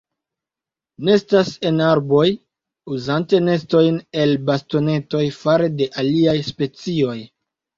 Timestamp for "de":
5.83-5.91